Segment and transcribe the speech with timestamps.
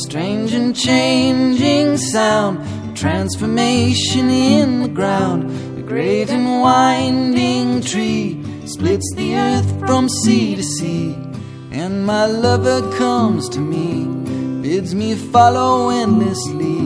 [0.00, 2.58] strange and changing sound,
[2.90, 5.50] a transformation in the ground.
[5.78, 11.12] A great and winding tree splits the earth from sea to sea.
[11.70, 14.06] And my lover comes to me,
[14.62, 16.80] bids me follow endlessly.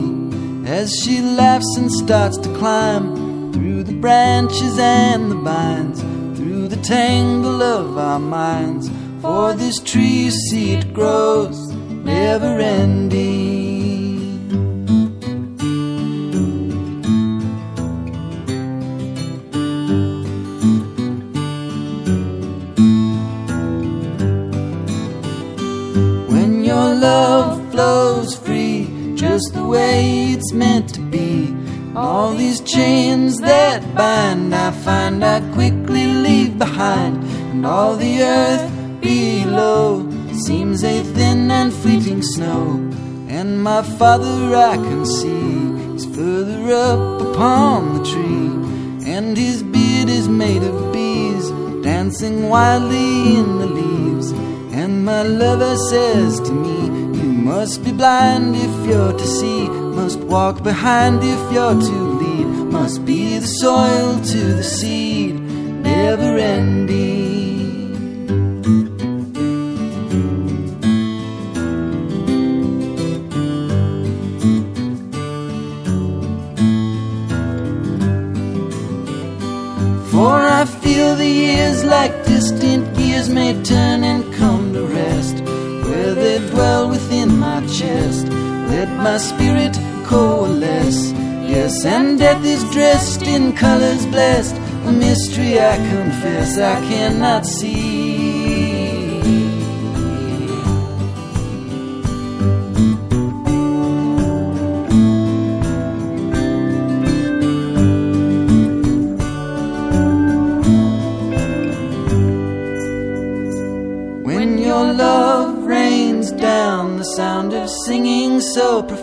[0.69, 6.01] As she laughs and starts to climb through the branches and the vines,
[6.37, 8.89] through the tangle of our minds.
[9.21, 13.25] For this tree, you see, it grows never ending.
[26.29, 31.55] When your love flows free, just the way it's meant to be.
[31.95, 38.69] All these chains that bind, I find I quickly leave behind, and all the earth
[39.01, 40.04] below
[40.39, 42.73] seems a thin and fleeting snow.
[43.27, 50.09] And my father I can see, he's further up upon the tree, and his beard
[50.09, 51.49] is made of bees,
[51.83, 54.31] dancing wildly in the leaves.
[54.71, 56.85] And my lover says to me,
[57.19, 62.47] You must be blind if you're to see, must walk behind if you're to lead,
[62.71, 67.14] must be the soil to the seed, never ending.
[80.85, 85.35] Feel the years like distant years may turn and come to rest
[85.87, 88.27] where they dwell within my chest.
[88.73, 89.73] Let my spirit
[90.05, 91.11] coalesce.
[91.53, 94.55] Yes, and death is dressed in colors blessed.
[94.89, 98.24] A mystery I confess I cannot see.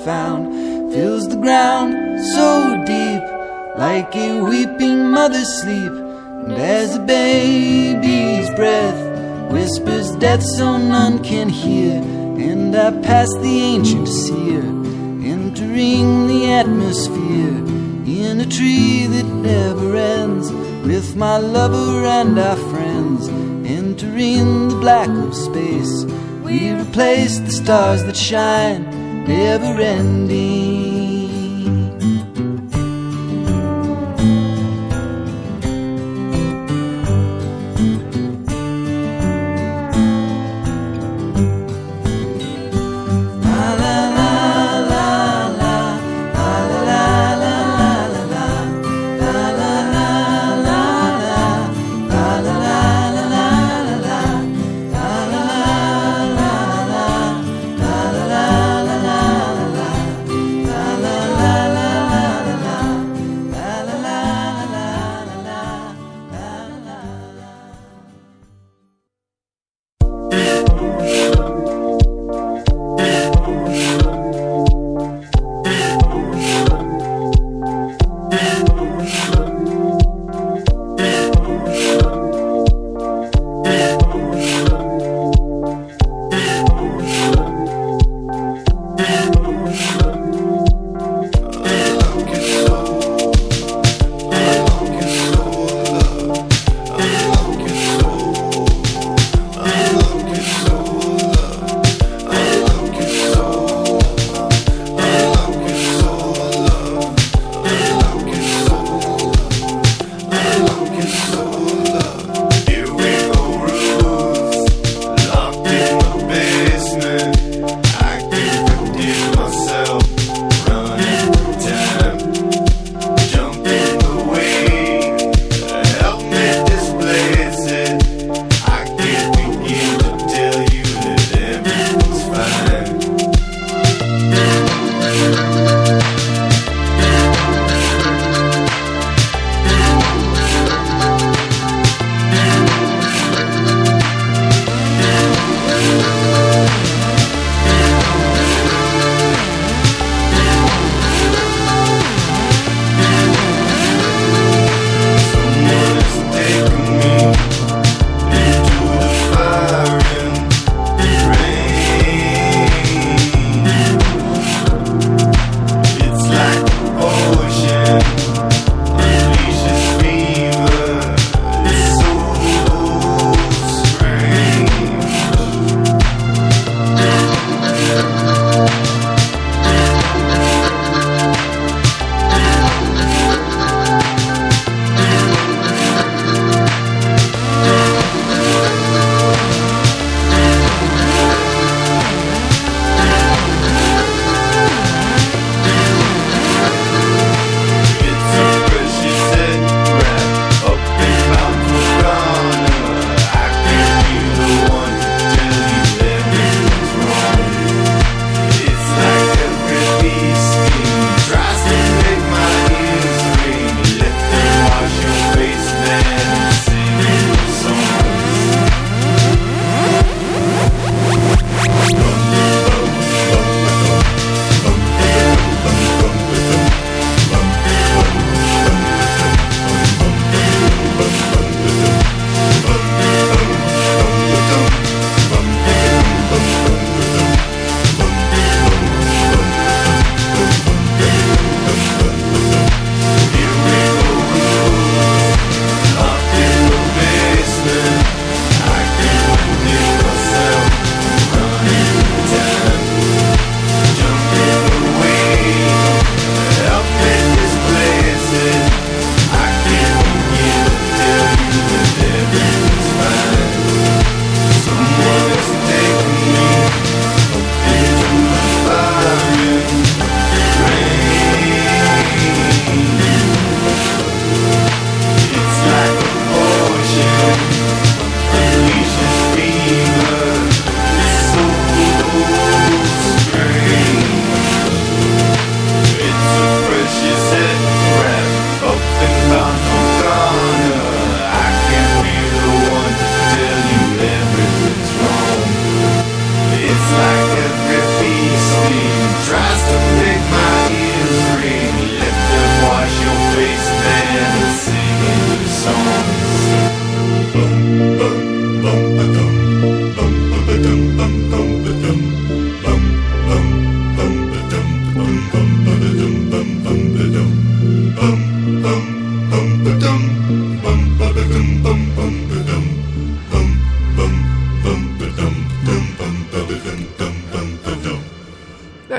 [0.02, 3.22] So profound fills the ground so deep,
[3.78, 5.92] like a weeping mother's sleep.
[5.92, 9.00] And as a baby's breath
[9.50, 14.62] whispers death so none can hear, and I pass the ancient seer,
[15.34, 17.58] entering the atmosphere
[18.06, 20.50] in a tree that never ends,
[20.86, 23.28] with my lover and our friends
[23.64, 26.04] entering the black of space.
[26.42, 28.91] We replace the stars that shine,
[29.26, 30.61] never ending.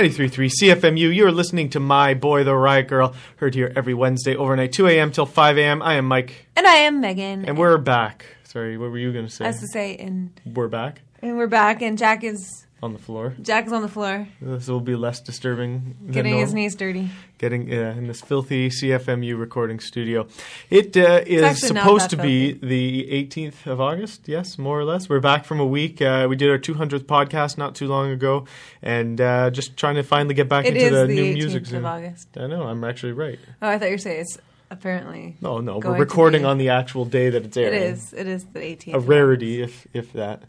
[0.08, 1.16] 93.3 CFMU.
[1.16, 5.14] You're listening to My Boy the Riot Girl, heard here every Wednesday overnight, 2 a.m.
[5.14, 5.82] till 5 a.m.
[5.82, 7.46] I am Mike, And I am Megan.
[7.46, 8.26] and we're back.
[8.44, 9.46] Sorry, what were you going to say?
[9.46, 13.34] as to say, and We're back and we're back, and Jack is on the floor.
[13.42, 15.96] Jack is on the floor, This will be less disturbing.
[16.04, 17.10] than getting his knees dirty.
[17.38, 20.28] Getting uh, in this filthy CFMU recording studio.
[20.70, 24.28] It uh, is supposed to be the 18th of August.
[24.28, 25.08] Yes, more or less.
[25.10, 26.02] We're back from a week.
[26.02, 28.46] Uh, we did our 200th podcast not too long ago,
[28.82, 31.34] and uh, just trying to finally get back It into is the, the new 18th
[31.36, 31.86] music of.
[31.86, 32.28] August.
[32.38, 32.64] I know.
[32.64, 33.40] I'm actually right.
[33.62, 34.38] Oh, I thought you were saying it's
[34.70, 35.38] apparently.
[35.42, 37.84] No, no, we're recording on the actual day that it's It airing.
[37.94, 38.14] is.
[38.14, 38.94] It is the 18th.
[38.96, 40.44] a rarity, if if that.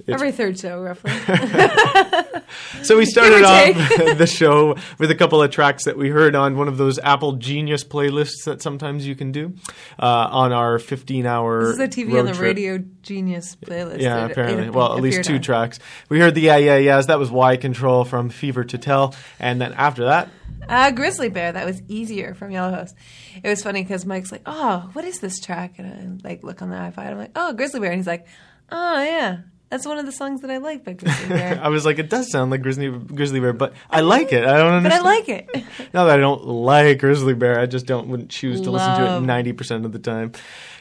[0.00, 1.10] It's- Every third show, roughly.
[2.82, 3.74] So we started off
[4.18, 7.32] the show with a couple of tracks that we heard on one of those Apple
[7.32, 9.54] Genius playlists that sometimes you can do
[9.98, 11.64] uh, on our 15-hour.
[11.64, 12.42] this is a TV on the trip.
[12.56, 14.00] Radio Genius playlist.
[14.00, 14.66] Yeah, apparently.
[14.68, 15.42] it well, at least two on.
[15.42, 15.78] tracks.
[16.08, 17.06] We heard the Yeah Yeah Yeahs.
[17.08, 20.30] That was Y Control from Fever to Tell, and then after that,
[20.68, 22.94] Uh, Grizzly Bear, that was easier from Yellow House.
[23.42, 26.62] It was funny because Mike's like, "Oh, what is this track?" And I like look
[26.62, 26.98] on the iPod.
[26.98, 28.26] I'm like, "Oh, Grizzly Bear," and he's like,
[28.70, 29.38] "Oh yeah,
[29.70, 32.08] that's one of the songs that I like by Grizzly Bear." I was like, it
[32.08, 34.44] does sound like Grizzly Grizzly Bear, but I like it.
[34.44, 35.02] I don't understand.
[35.02, 35.48] but I like it.
[35.94, 39.16] Not that I don't like Grizzly Bear, I just don't wouldn't choose to listen to
[39.16, 40.32] it ninety percent of the time.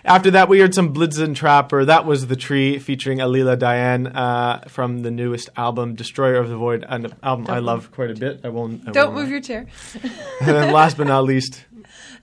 [0.06, 1.84] After that, we heard some Blitzen Trapper.
[1.84, 6.56] That was the tree featuring Alela Diane uh, from the newest album, Destroyer of the
[6.56, 8.40] Void, an album I Don't love quite a bit.
[8.46, 8.88] I won't.
[8.88, 9.68] I Don't won't move your chair.
[10.02, 11.66] and then last but not least,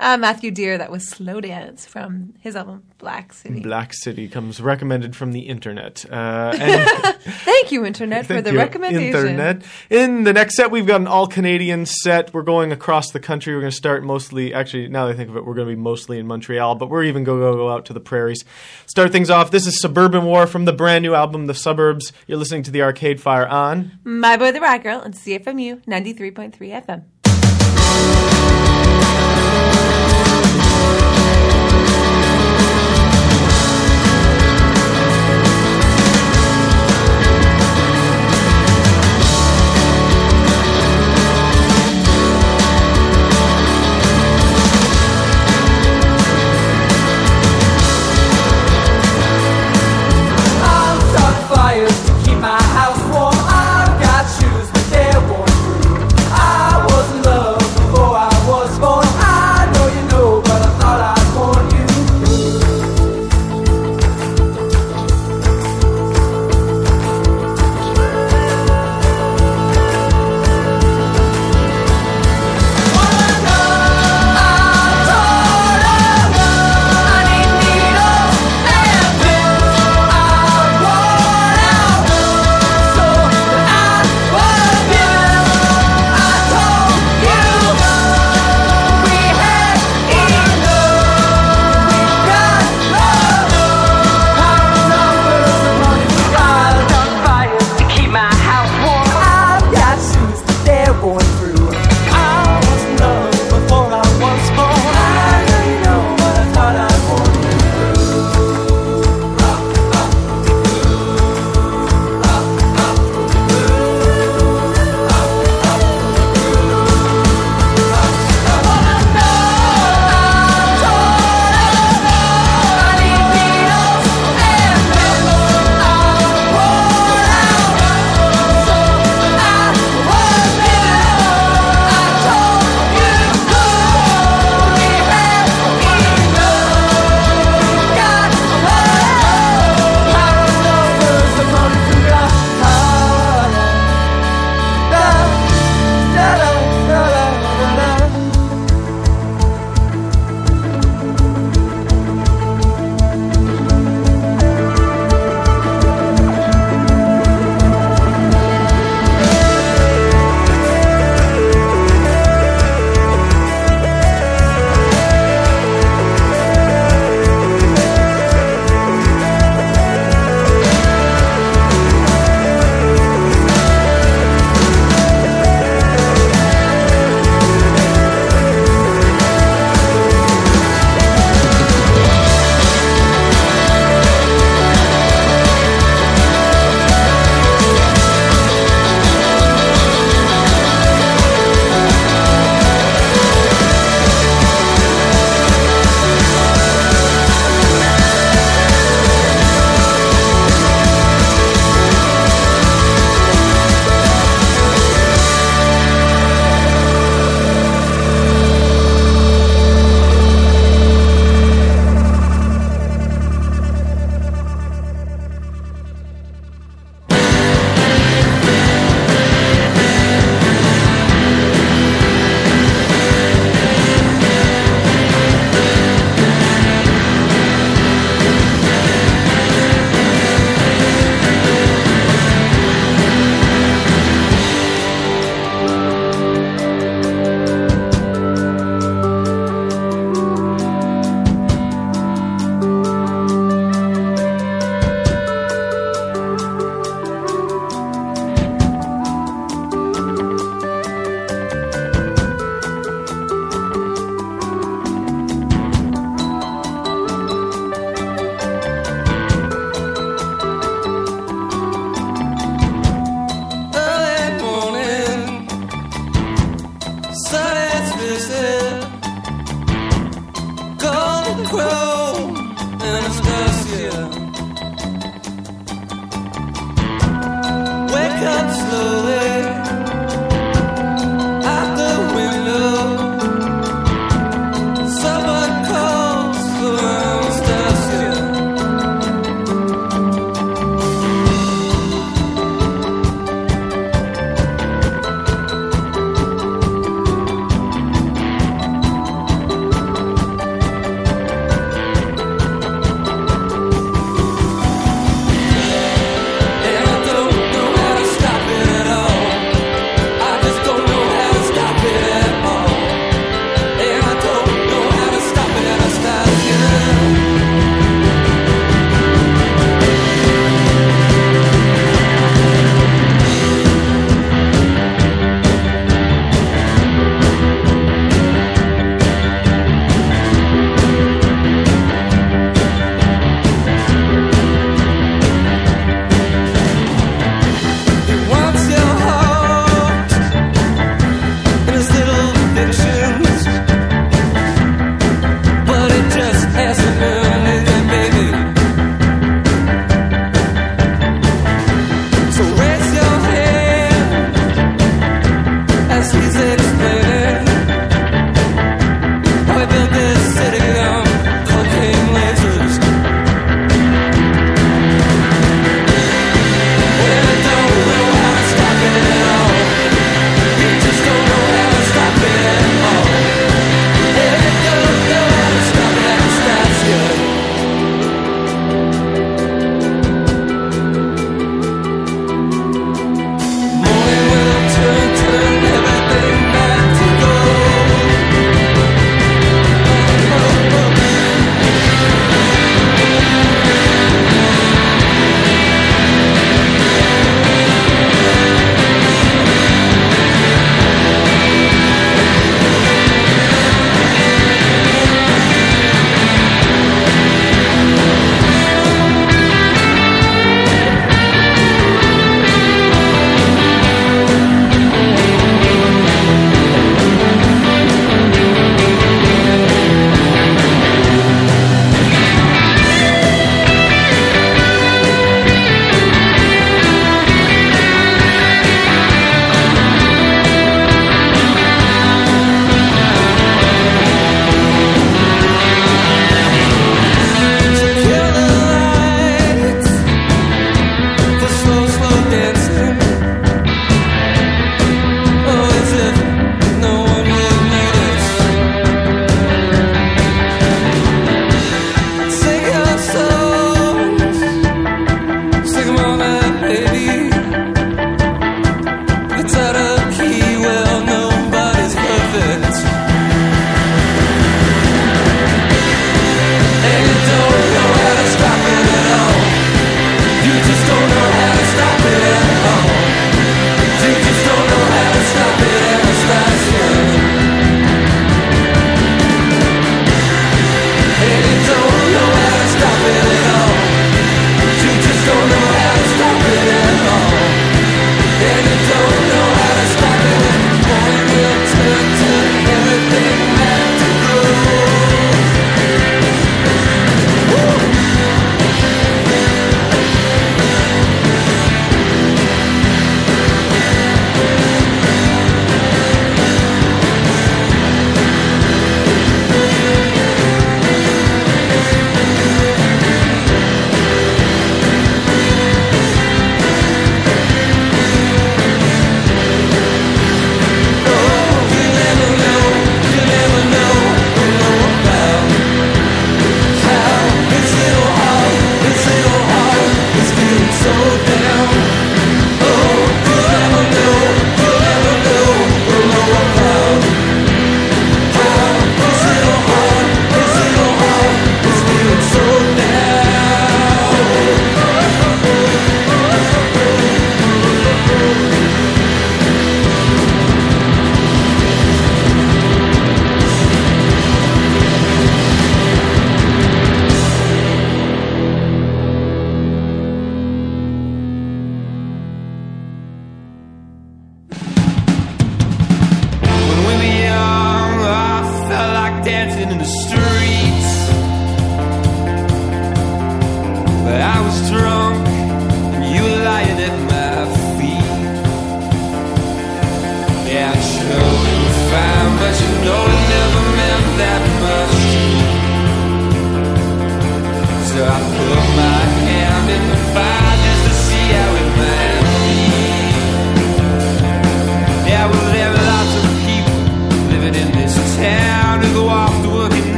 [0.00, 3.60] Uh, Matthew Dear, that was Slow Dance from his album Black City.
[3.60, 6.04] Black City comes recommended from the internet.
[6.10, 9.26] Uh, and Thank you, Internet, for the you, recommendation.
[9.28, 9.62] Internet.
[9.90, 12.32] In the next set, we've got an all Canadian set.
[12.34, 13.54] We're going across the country.
[13.54, 15.74] We're going to start mostly, actually, now that I think of it, we're going to
[15.74, 18.44] be mostly in Montreal, but we're even going to go out to the prairies.
[18.86, 19.50] Start things off.
[19.50, 22.12] This is Suburban War from the brand new album, The Suburbs.
[22.26, 23.98] You're listening to the Arcade Fire on.
[24.04, 27.04] My Boy the Rock Girl on CFMU 93.3 FM.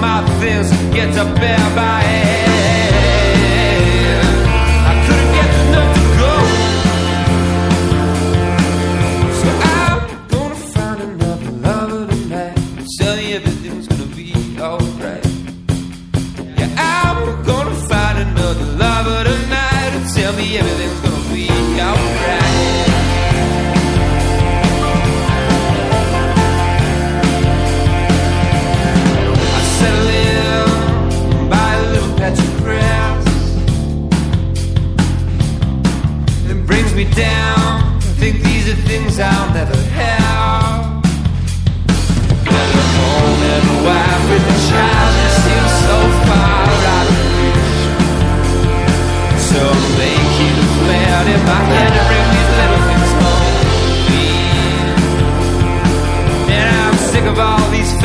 [0.00, 1.99] my fears get to bear by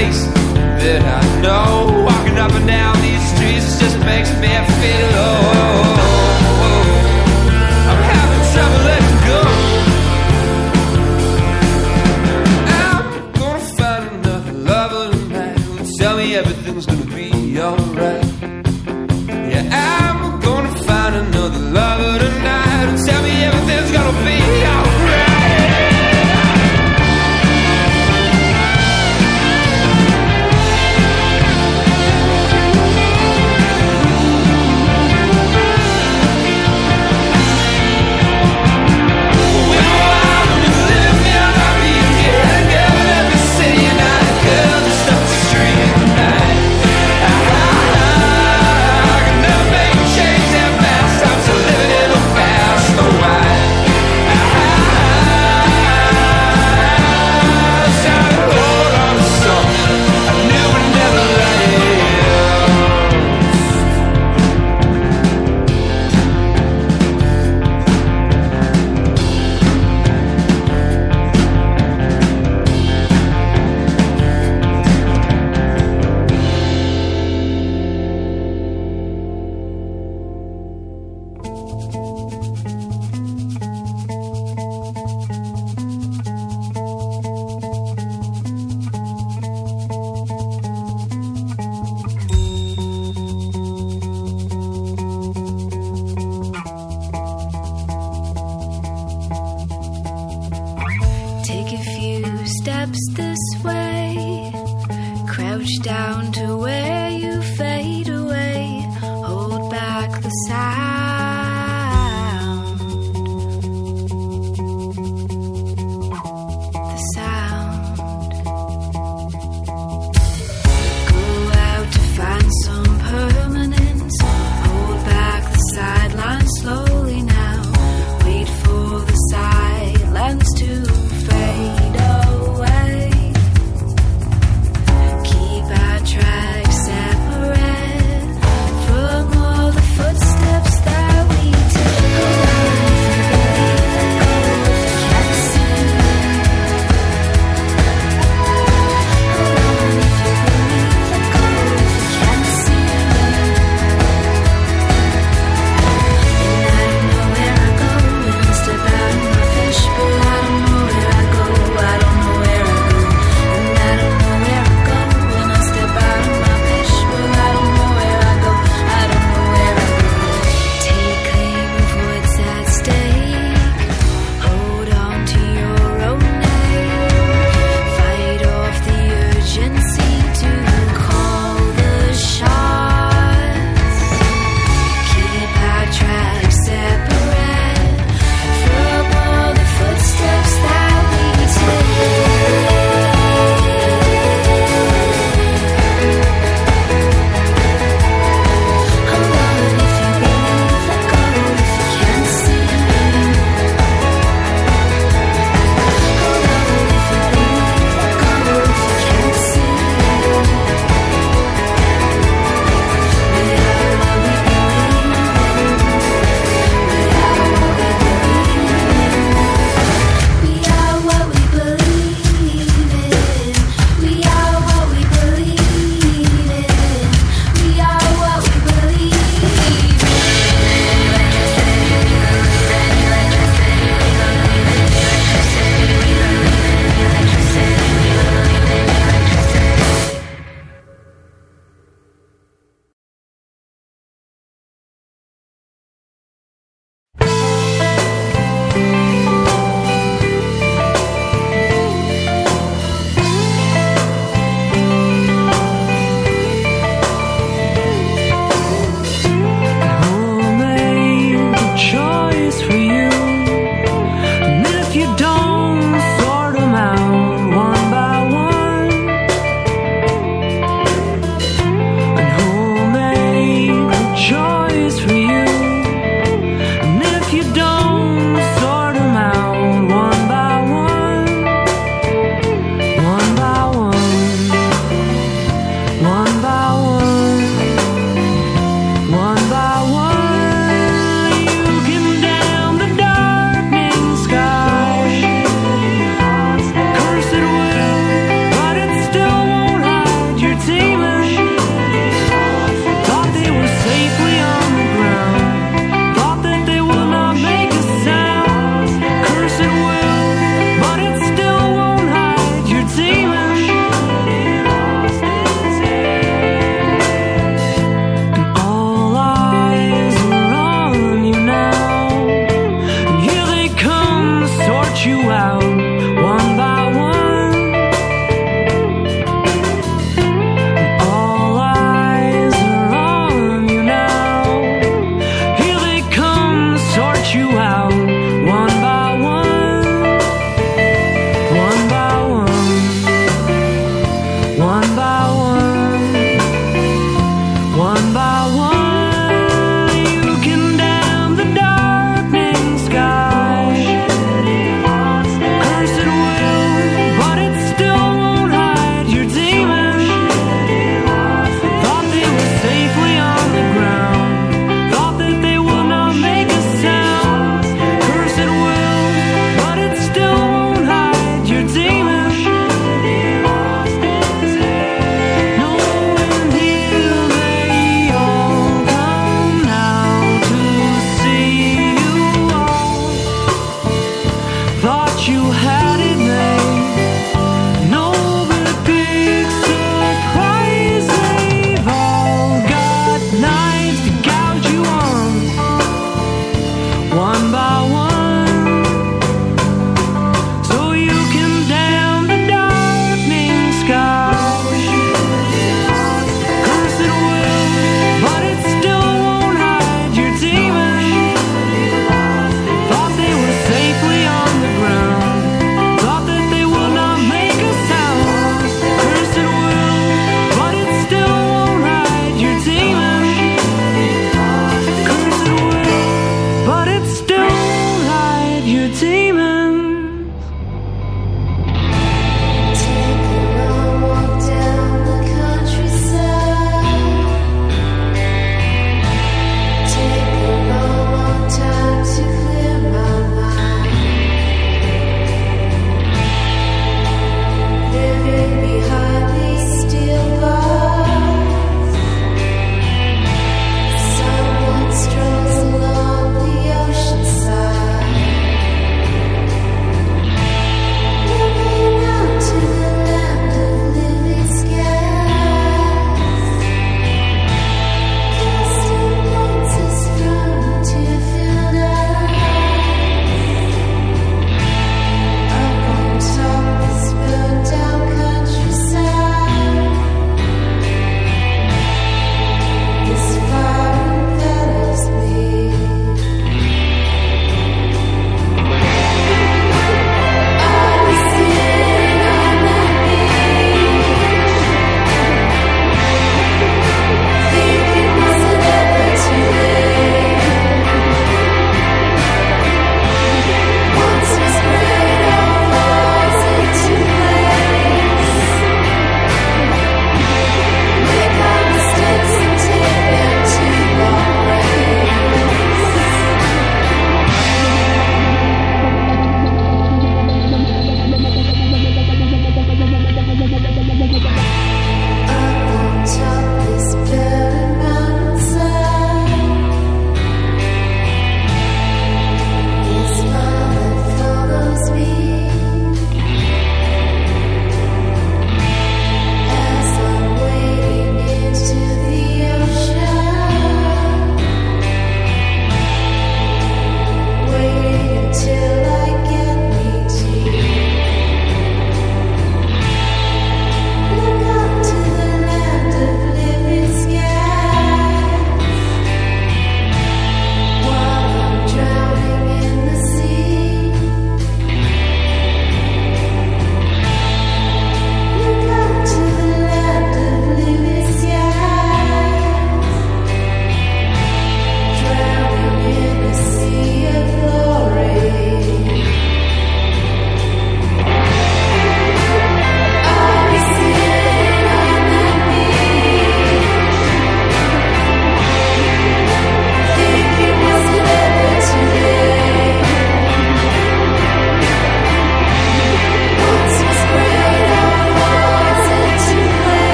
[0.00, 0.24] face
[0.80, 1.99] that I know.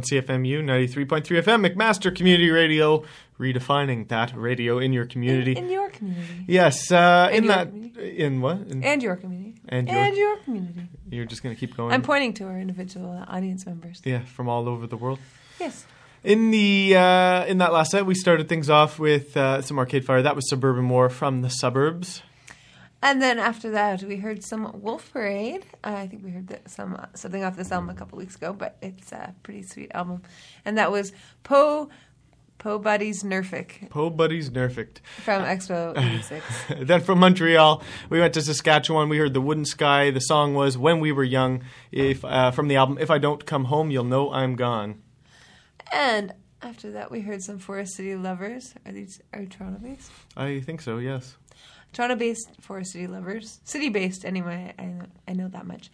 [0.00, 3.04] On CFMU 93.3 FM, McMaster Community Radio,
[3.38, 5.52] redefining that radio in your community.
[5.56, 6.44] In your community.
[6.46, 8.18] yes, uh, in, In that, community.
[8.18, 8.56] in what?
[8.68, 9.54] In- And your community.
[9.68, 10.88] And your- and your community.
[11.10, 11.92] you're just going to keep going.
[11.92, 14.00] I'm pointing to our individual audience members.
[14.04, 15.18] yeah, from all over the world.
[15.58, 15.84] Yes.
[16.24, 20.04] In the uh, in that last set, we started things off with uh, some Arcade
[20.04, 20.20] Fire.
[20.22, 22.22] That was Suburban War from the suburbs.
[23.02, 25.64] And then after that, we heard some Wolf Parade.
[25.82, 28.36] Uh, I think we heard that some uh, something off this album a couple weeks
[28.36, 30.22] ago, but it's a pretty sweet album.
[30.64, 31.88] And that was Poe
[32.58, 34.98] Poe Buddies Nerfic Po Buddies Nerfict.
[35.24, 36.44] from Expo '86.
[36.82, 39.08] then from Montreal, we went to Saskatchewan.
[39.08, 40.10] We heard the Wooden Sky.
[40.10, 43.46] The song was "When We Were Young." If uh, from the album, "If I Don't
[43.46, 45.02] Come Home, You'll Know I'm Gone."
[45.90, 48.74] and after that, we heard some Forest City Lovers.
[48.84, 50.10] Are these are Toronto based?
[50.36, 50.98] I think so.
[50.98, 51.36] Yes.
[51.92, 54.72] Toronto based Forest City Lovers, city based anyway.
[54.78, 55.90] I know, I know that much.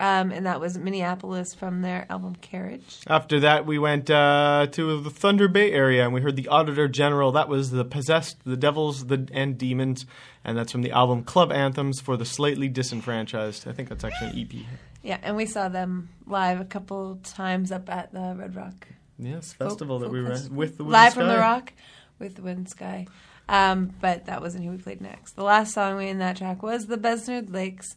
[0.00, 3.00] Um, and that was Minneapolis from their album Carriage.
[3.08, 6.86] After that, we went uh, to the Thunder Bay area and we heard the Auditor
[6.86, 7.32] General.
[7.32, 10.06] That was the Possessed, the Devils, the and Demons,
[10.44, 13.66] and that's from the album Club Anthems for the Slightly Disenfranchised.
[13.66, 14.66] I think that's actually an EP.
[15.02, 18.86] Yeah, and we saw them live a couple times up at the Red Rock
[19.18, 21.72] Yes, Folk- festival that folk we were at with the live from the Rock
[22.20, 23.06] with the Wind Sky.
[23.48, 25.36] Um, but that wasn't who we played next.
[25.36, 27.96] The last song we in that track was the Besnard Lakes.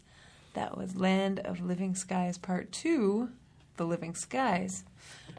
[0.53, 3.29] That was Land of Living Skies Part Two.
[3.77, 4.83] The Living Skies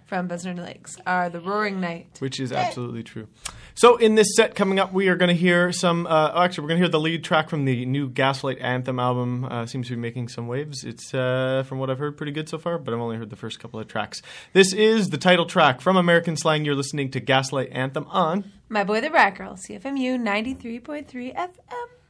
[0.06, 2.16] from Besnard Lakes are the Roaring Night.
[2.18, 3.28] Which is absolutely true.
[3.74, 6.06] So, in this set coming up, we are going to hear some.
[6.06, 9.44] Uh, actually, we're going to hear the lead track from the new Gaslight Anthem album.
[9.44, 10.84] Uh, seems to be making some waves.
[10.84, 13.36] It's, uh, from what I've heard, pretty good so far, but I've only heard the
[13.36, 14.20] first couple of tracks.
[14.52, 16.66] This is the title track from American Slang.
[16.66, 18.52] You're listening to Gaslight Anthem on.
[18.72, 22.01] My Boy the Riot Girl, CFMU 93.3 FM.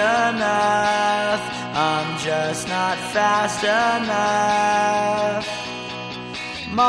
[0.00, 1.42] Enough.
[1.74, 5.46] I'm just not fast enough.
[6.72, 6.86] My,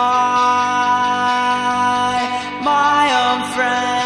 [2.64, 4.01] my own friends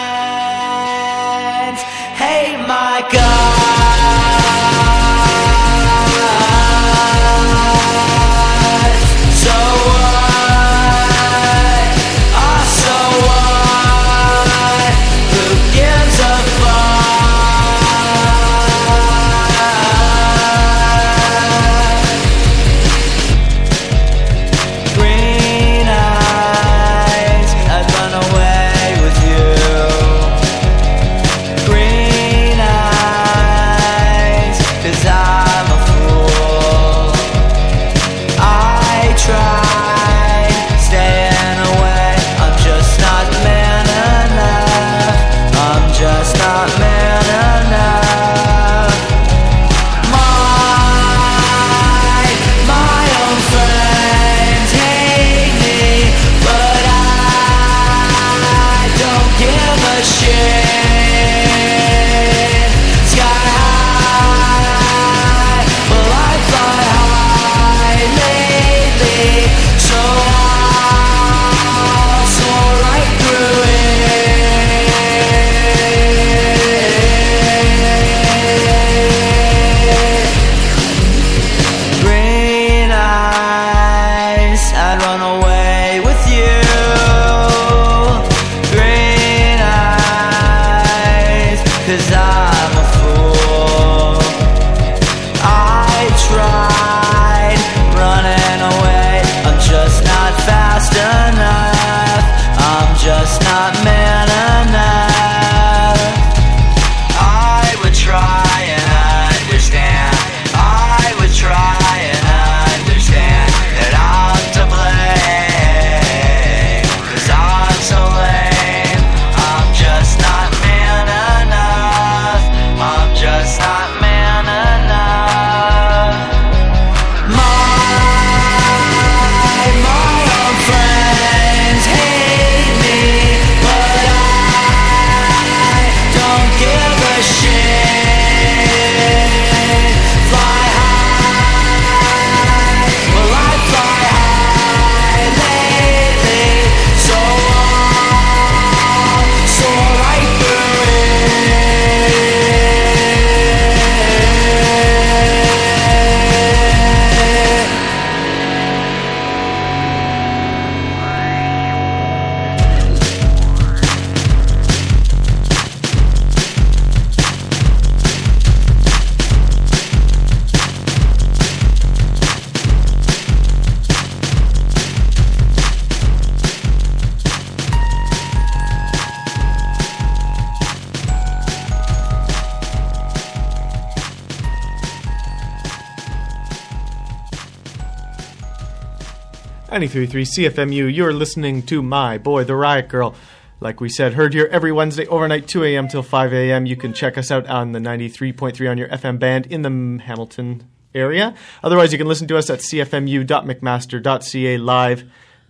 [189.85, 190.93] 93.3 CFMU.
[190.93, 193.13] You're listening to My Boy, the Riot Girl.
[193.59, 195.87] Like we said, heard here every Wednesday overnight, 2 a.m.
[195.87, 196.65] till 5 a.m.
[196.65, 200.67] You can check us out on the 93.3 on your FM band in the Hamilton
[200.95, 201.35] area.
[201.63, 205.03] Otherwise, you can listen to us at cfmu.mcmaster.ca live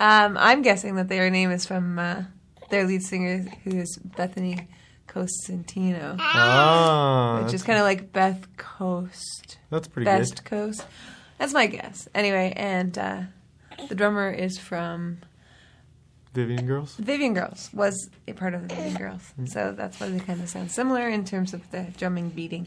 [0.00, 2.22] Um, I'm guessing that their name is from uh,
[2.70, 4.66] their lead singer, who is Bethany
[5.06, 10.44] Cosentino, Ah, which is kind of like Beth Coast, that's pretty Best good.
[10.50, 10.86] Coast.
[11.38, 12.08] That's my guess.
[12.14, 13.20] Anyway, and uh,
[13.88, 15.18] the drummer is from
[16.32, 16.96] Vivian Girls.
[16.96, 20.48] Vivian Girls was a part of the Vivian Girls, so that's why they kind of
[20.48, 22.66] sound similar in terms of the drumming beating.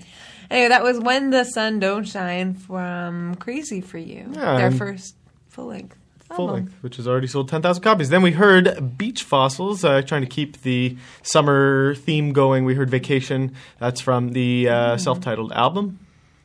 [0.49, 5.15] Anyway, that was "When the Sun Don't Shine" from Crazy for You, Yeah, their first
[5.49, 5.97] full length.
[6.33, 8.09] full length, which has already sold 10,000 copies.
[8.09, 12.63] Then we heard Beach Fossils, uh, trying to keep the summer theme going.
[12.65, 13.53] We heard Vacation.
[13.79, 15.99] That's from the uh, self-titled album.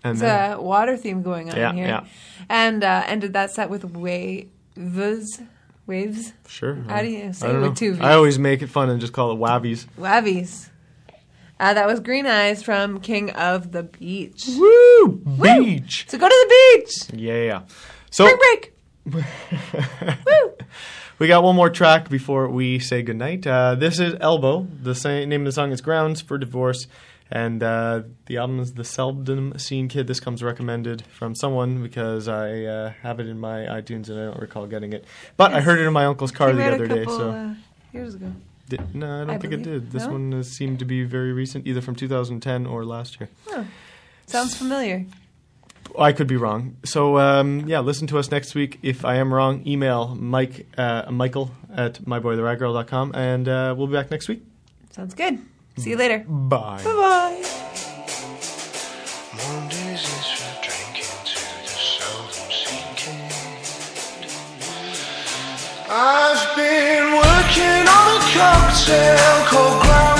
[0.04, 1.86] And There's then, a water theme going on Yeah, here.
[1.86, 2.04] yeah.
[2.48, 3.84] And uh, ended that set with
[4.76, 5.40] waves.
[5.86, 6.32] Waves?
[6.46, 6.74] sure.
[6.88, 8.04] How do you say I it with two Vs?
[8.04, 9.86] I always make it fun and just call it Wavies.
[9.98, 10.68] Wavies.
[11.58, 14.44] Uh, that was Green Eyes from King of the Beach.
[14.48, 15.08] Woo!
[15.40, 16.06] Beach!
[16.08, 17.20] So go to the beach.
[17.20, 17.62] Yeah.
[18.10, 18.72] So Spring break.
[20.26, 20.52] Woo!
[21.18, 23.46] we got one more track before we say goodnight.
[23.46, 24.66] Uh, this is Elbow.
[24.82, 26.86] The sa- name of the song is Grounds for Divorce.
[27.34, 30.06] And uh, the album is The Seldom Seen Kid.
[30.06, 34.24] This comes recommended from someone because I uh, have it in my iTunes and I
[34.26, 35.06] don't recall getting it.
[35.38, 37.06] But I heard it in my uncle's car the other day.
[37.06, 37.54] So uh,
[37.94, 38.30] years ago.
[38.68, 39.92] Did- no, I don't I think it did.
[39.92, 40.12] This no?
[40.12, 43.30] one seemed to be very recent, either from 2010 or last year.
[44.26, 45.06] Sounds familiar.
[45.98, 46.76] I could be wrong.
[46.84, 48.78] So um, yeah, listen to us next week.
[48.82, 54.10] If I am wrong, email Mike uh, Michael at myboytheriotgirl.com and uh, we'll be back
[54.10, 54.42] next week.
[54.90, 55.38] Sounds good.
[55.78, 56.18] See you later.
[56.28, 56.80] Bye.
[56.84, 57.42] Bye bye.
[59.36, 63.32] Mondays is for drinking to the seldom seen kid.
[65.88, 70.11] I've been working on a cocktail called Grounds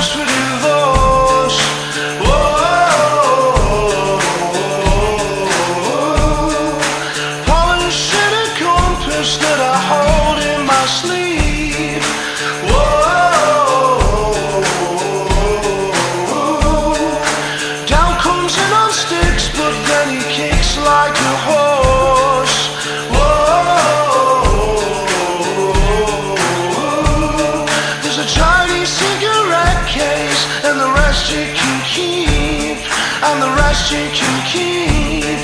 [34.53, 35.41] keep,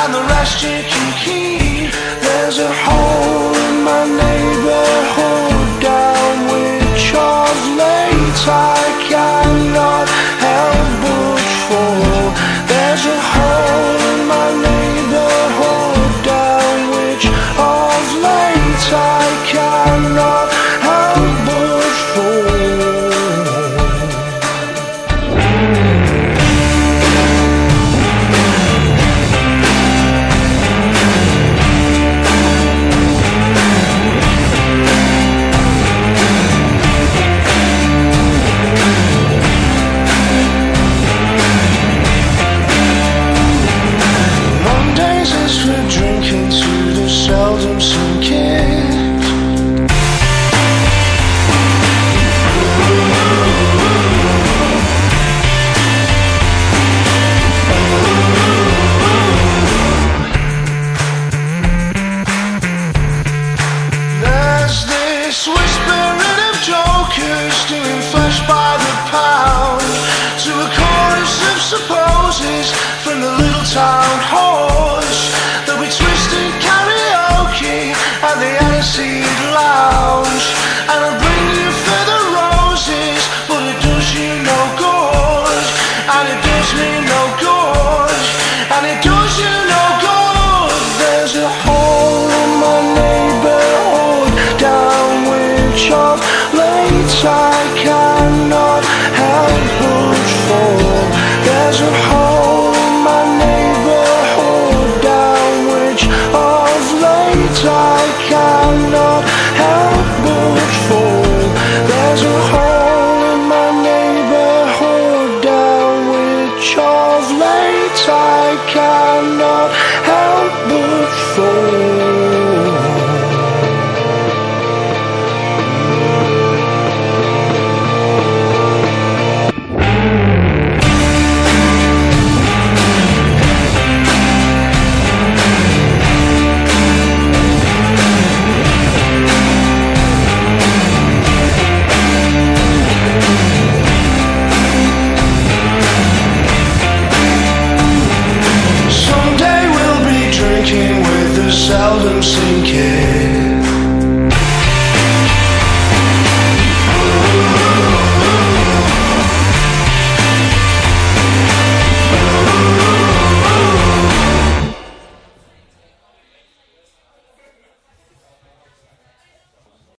[0.00, 1.92] and the rest you can keep.
[2.22, 2.70] There's a